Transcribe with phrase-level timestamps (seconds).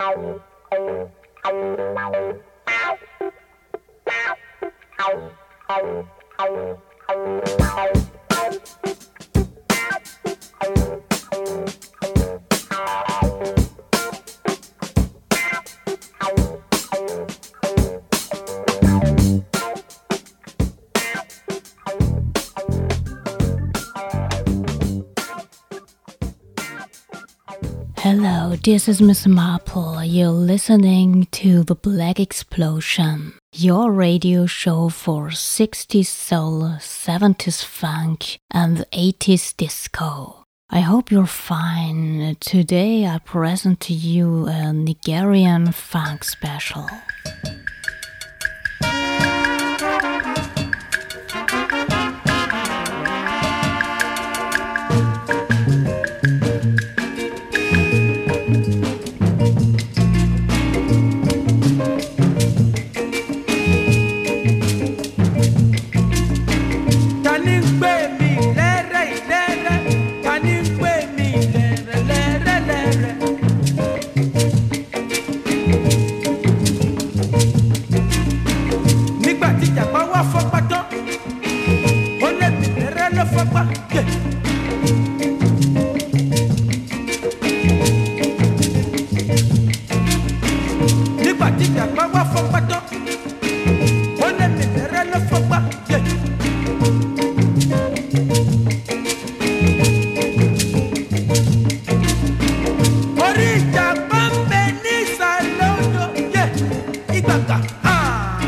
[0.00, 0.40] Thank
[7.96, 8.09] you.
[28.62, 30.04] this is Miss Marple.
[30.04, 39.56] You're listening to The BlackXplosion, your radio show for 60s soul, 70s funk, and 80s
[39.56, 40.44] disco.
[40.68, 42.36] I hope you're fine.
[42.40, 46.86] Today I present to you a Nigerian funk special.
[107.40, 107.60] anda.
[107.84, 108.38] ¡Ah!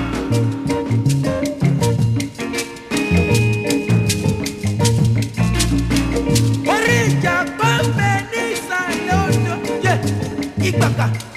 [6.66, 11.31] Orilla, Pampeniza, Londo, yeah.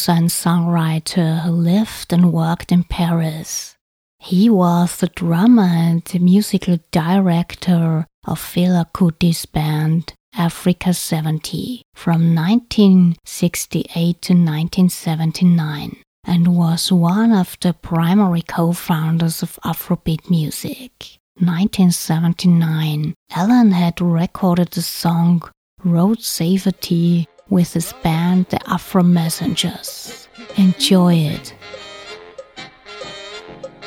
[0.00, 3.76] composer and songwriter who lived and worked in Paris.
[4.18, 12.34] He was the drummer and the musical director of Fela Kuti's band Africa 70 from
[12.34, 21.18] 1968 to 1979 and was one of the primary co-founders of Afrobeat music.
[21.38, 25.42] 1979, Allen had recorded the song
[25.82, 30.28] Road Safety with his band, the Afro Messengers.
[30.56, 31.52] Enjoy it.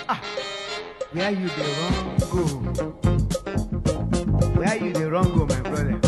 [0.10, 0.21] Ah,
[1.13, 2.44] where you the wrong go?
[4.60, 6.00] Where you the wrong go, my brother?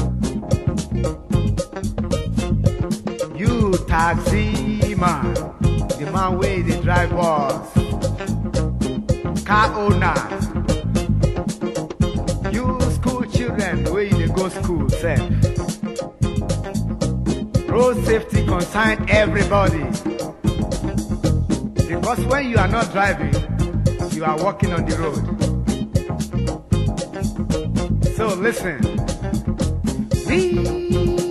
[3.36, 5.34] You taxi man,
[5.98, 7.72] the man where the drivers,
[9.46, 10.16] car owner.
[12.52, 15.18] You school children where you go school, sir.
[17.76, 19.84] Road safety concerns everybody.
[21.90, 23.34] Because when you are not driving,
[24.12, 25.26] you are walking on the road.
[28.16, 28.80] So listen.
[30.26, 31.25] We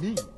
[0.00, 0.37] me.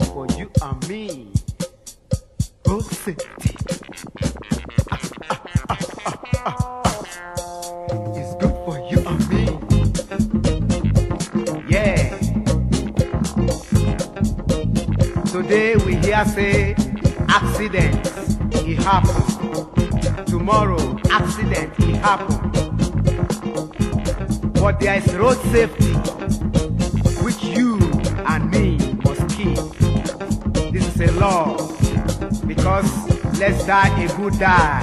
[34.41, 34.81] die.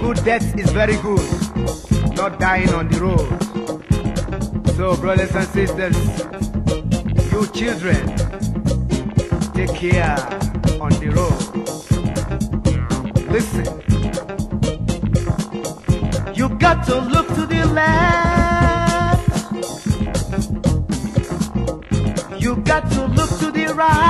[0.00, 1.22] Good death is very good,
[2.16, 3.28] not dying on the road.
[4.74, 5.96] So, brothers and sisters,
[7.30, 8.08] you children,
[9.54, 10.16] take care
[10.80, 11.40] on the road.
[13.30, 13.66] Listen,
[16.34, 19.30] you got to look to the left,
[22.42, 24.09] you got to look to the right.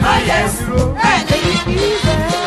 [0.00, 2.40] Take it easy.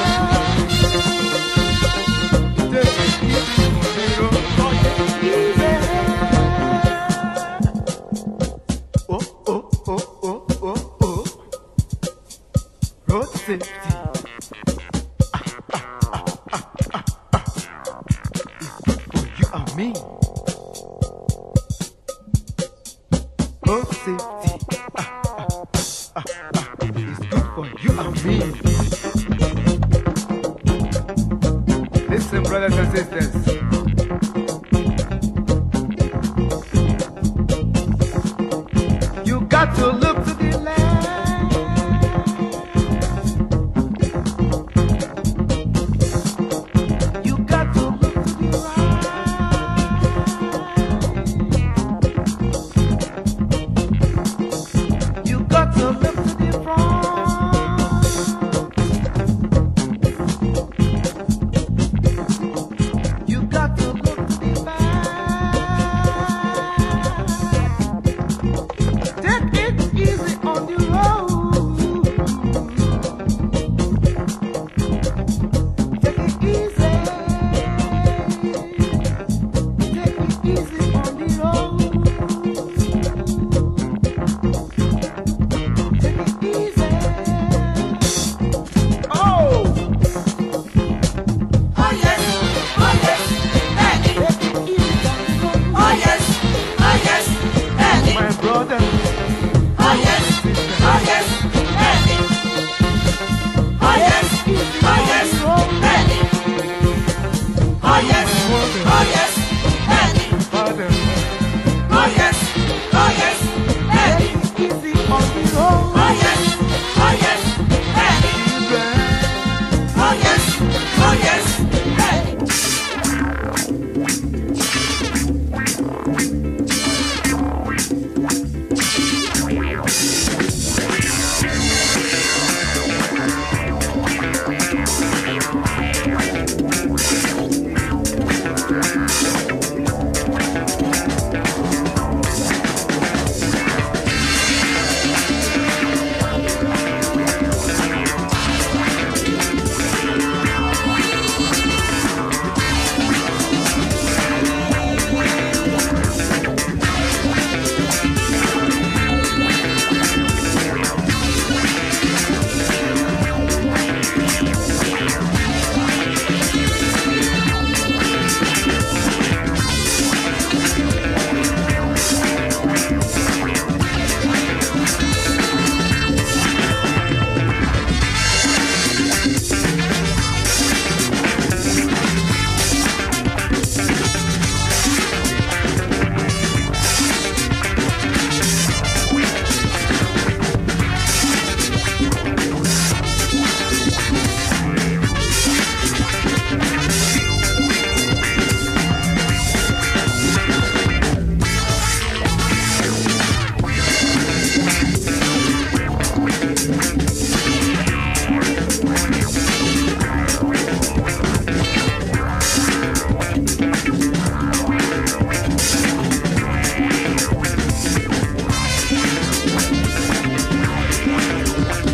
[221.05, 221.92] Bye.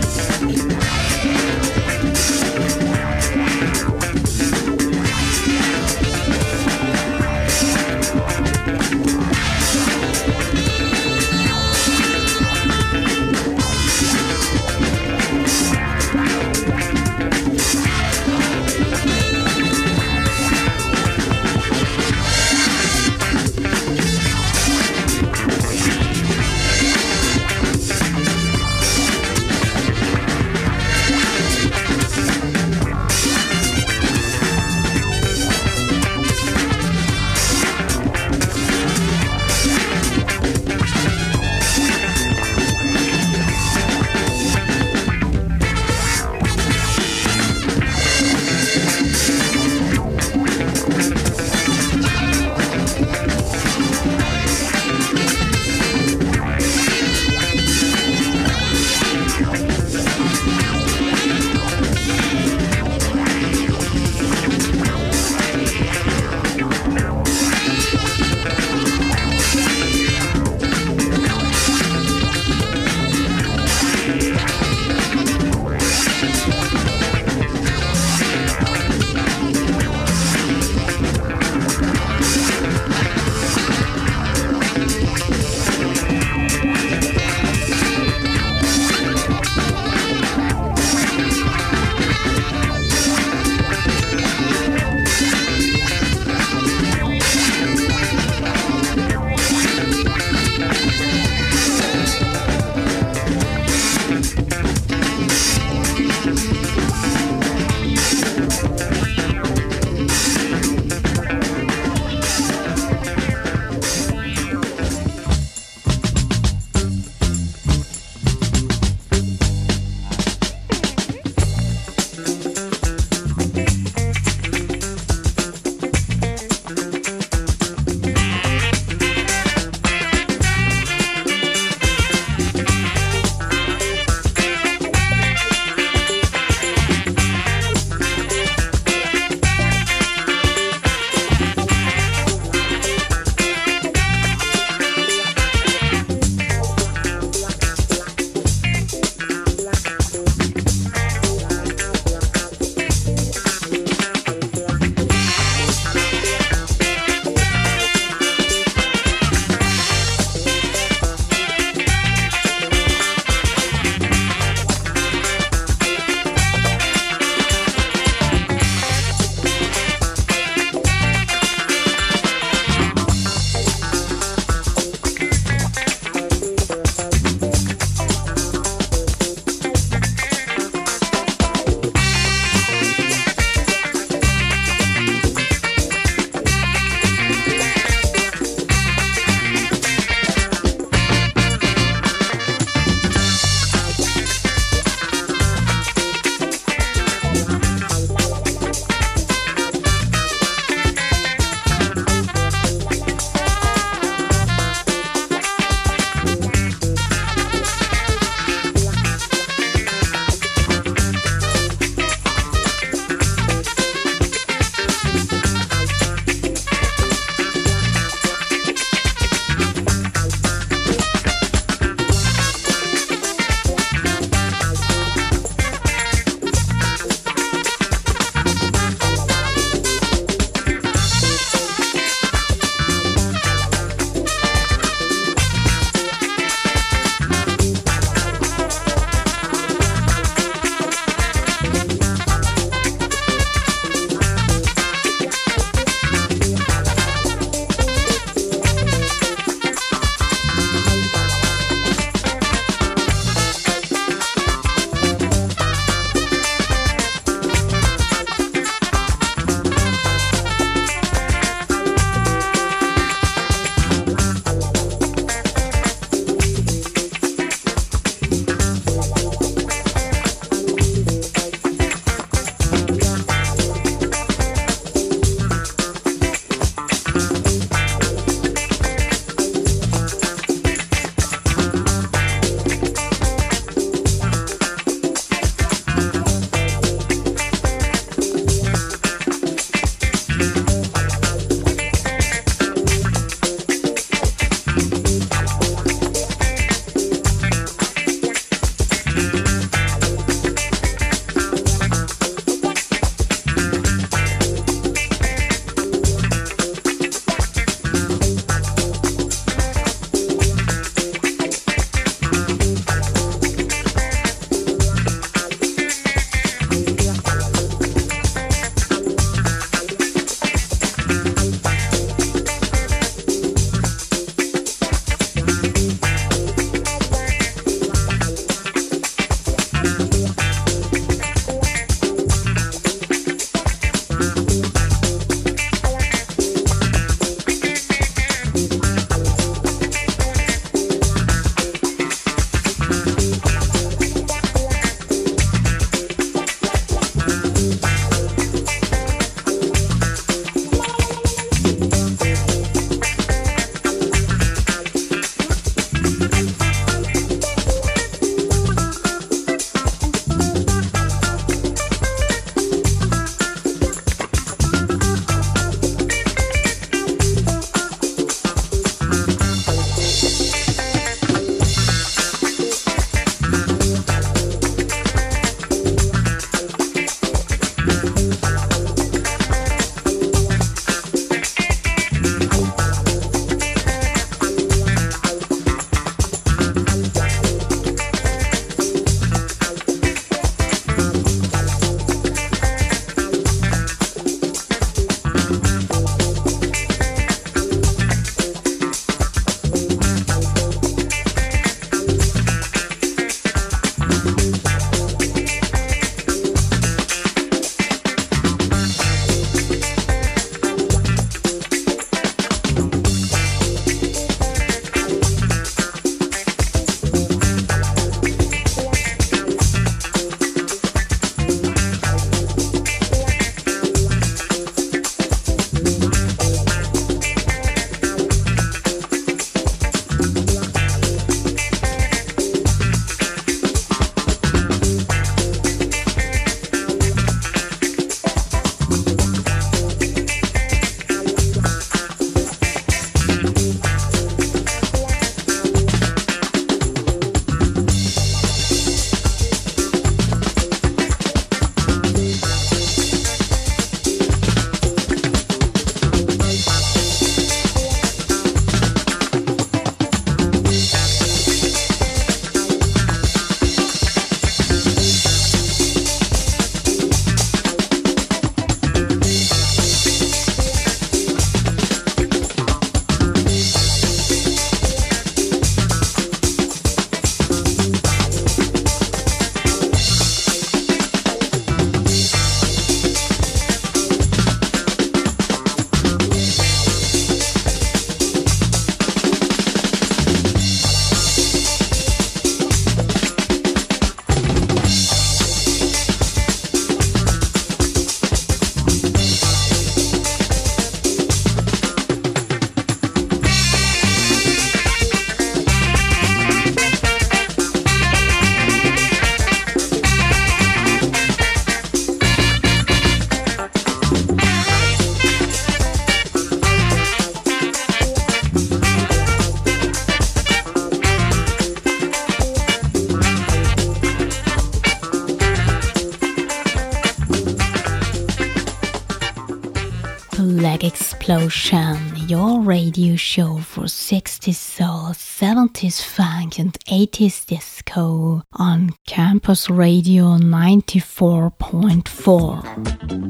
[533.30, 543.29] Show for 60s soul, 70s funk, and 80s disco on Campus Radio 94.4.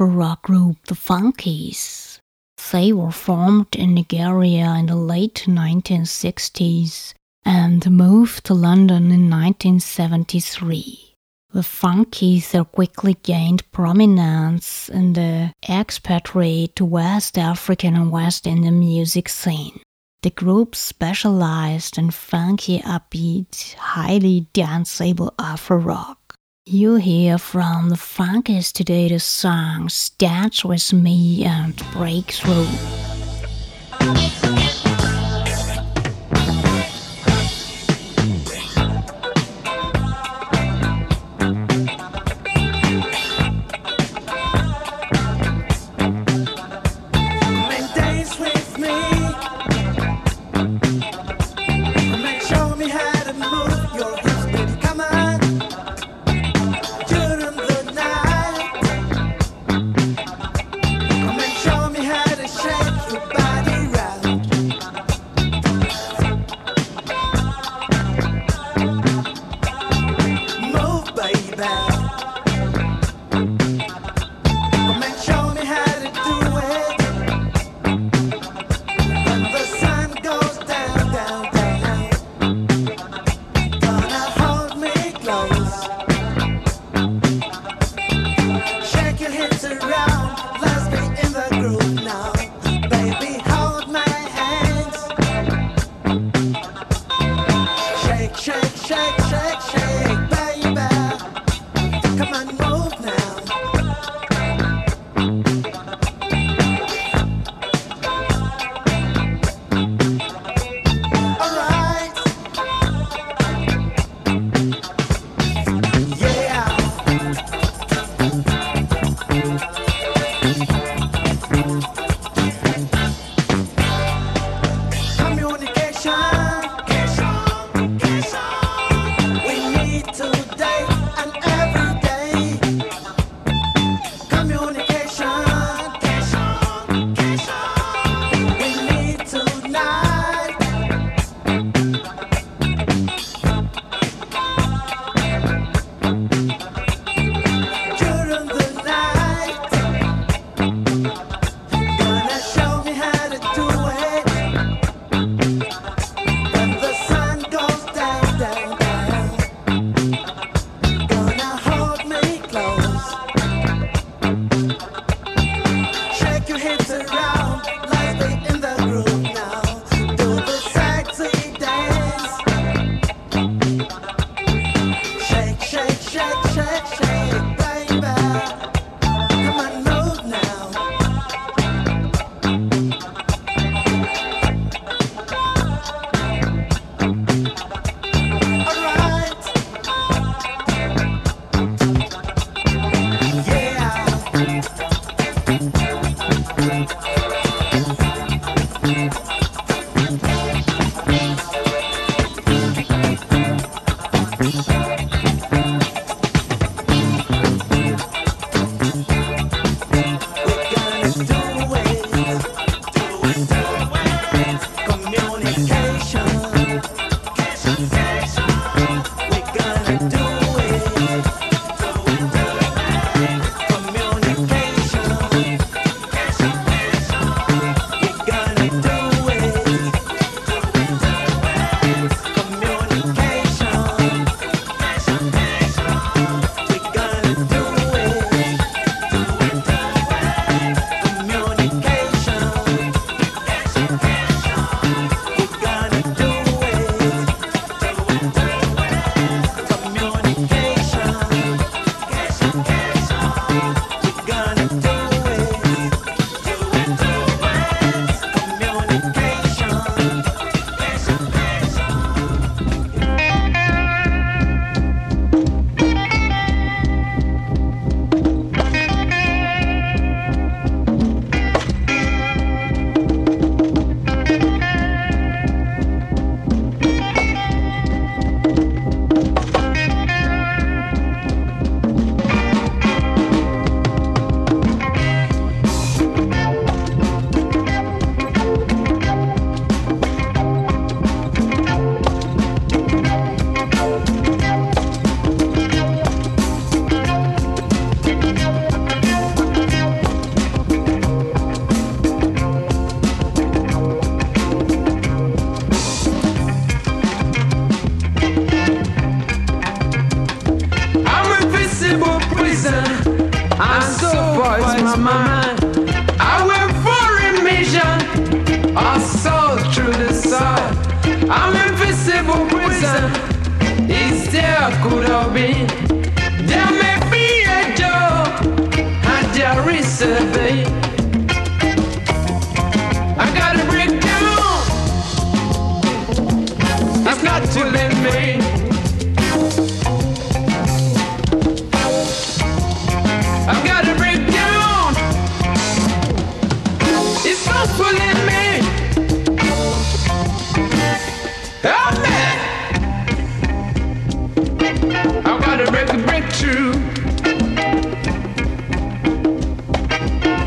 [0.00, 2.20] Afro rock group the Funkees.
[2.72, 7.12] They were formed in Nigeria in the late 1960s
[7.44, 11.16] and moved to London in 1973.
[11.52, 19.82] The Funkees quickly gained prominence in the expatriate West African and West Indian music scene.
[20.22, 26.19] The group specialized in funky, upbeat, highly danceable Afro rock.
[26.72, 32.68] You hear from the funkiest today the song Starts With Me and Breakthrough.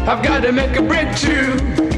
[0.05, 1.92] I've got to make a breakthrough.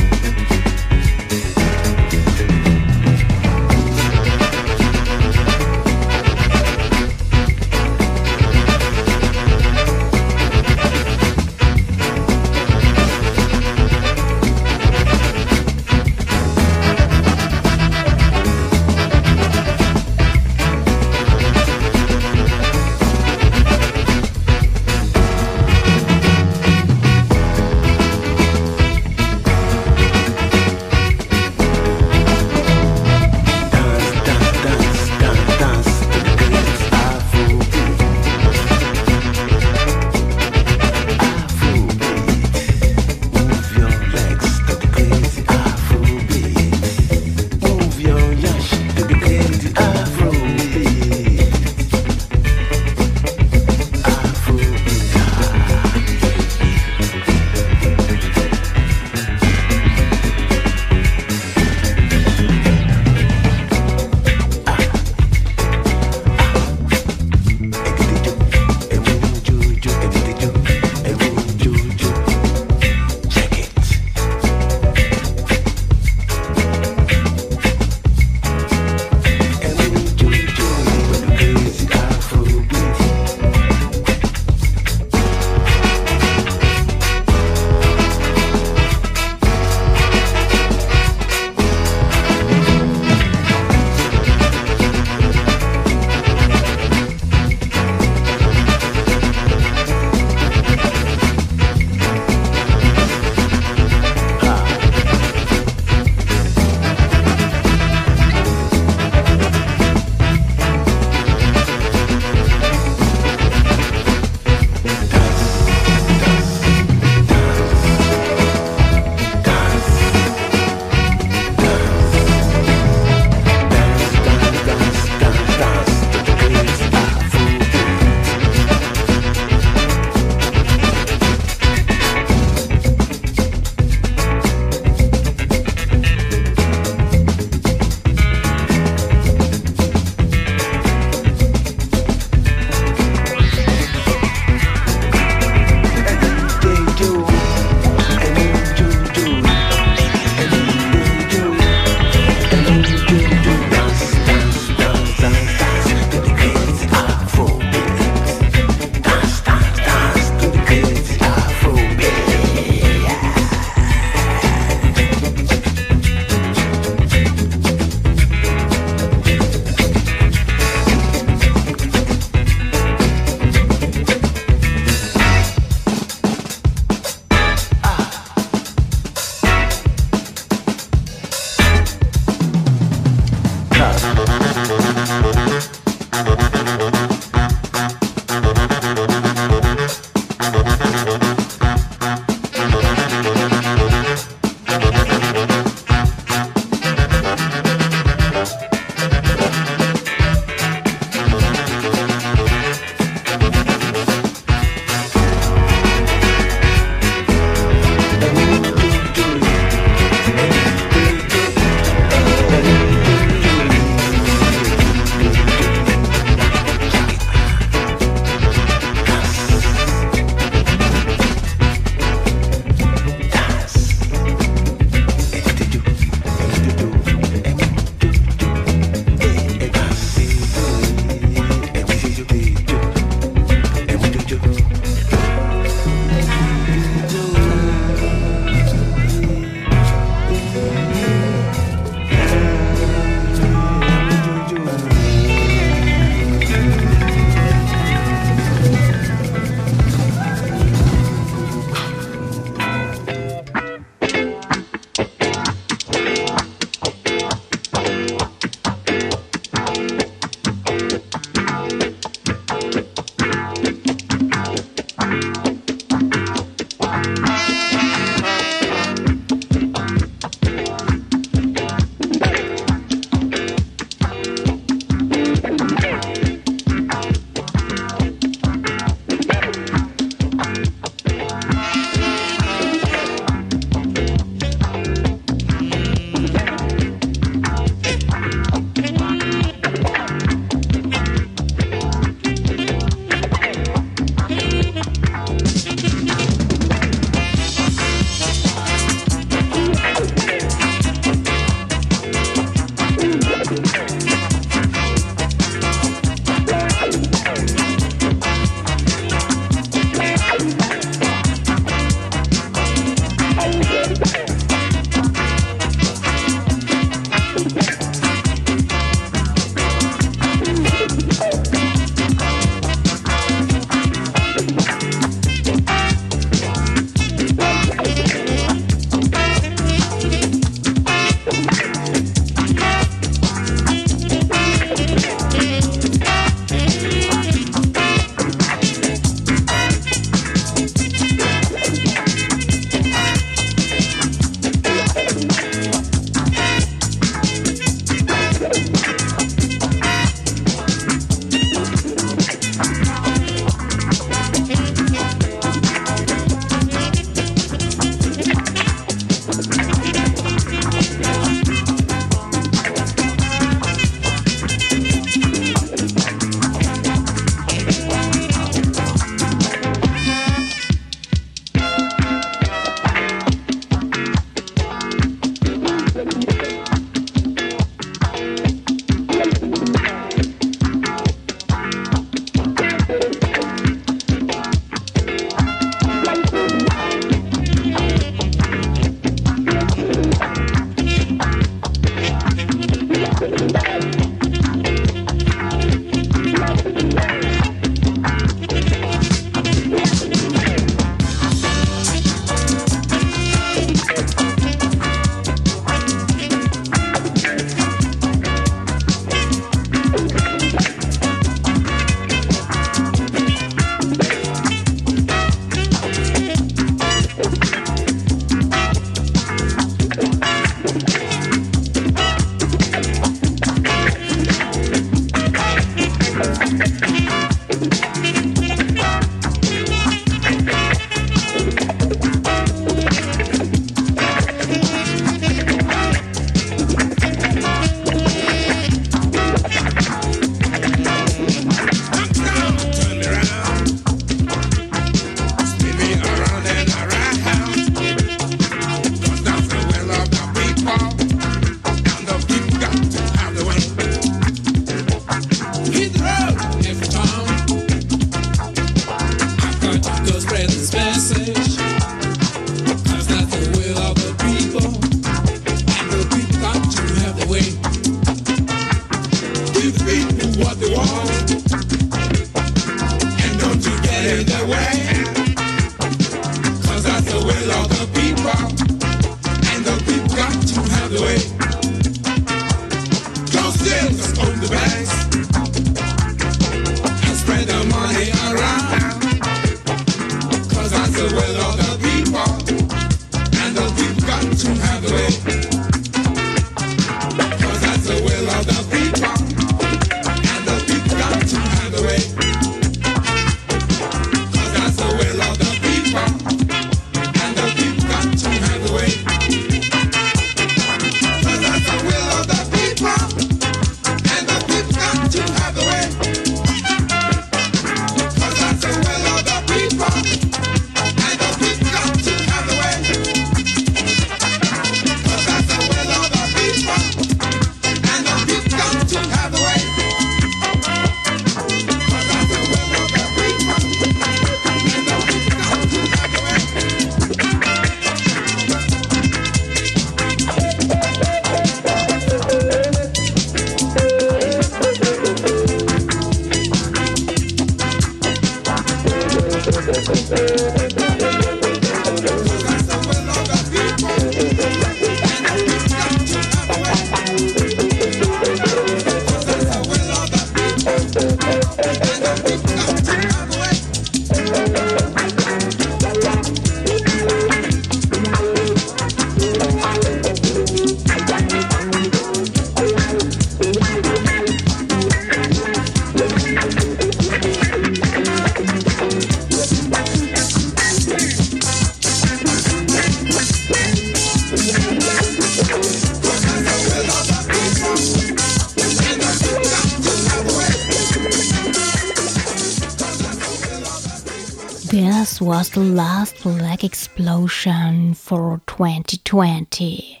[595.58, 600.00] The last BlackXplosion for 2020.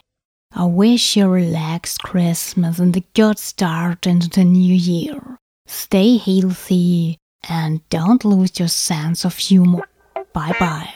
[0.54, 5.36] I wish you a relaxed Christmas and a good start into the new year.
[5.66, 9.82] Stay healthy and don't lose your sense of humor.
[10.32, 10.94] Bye bye.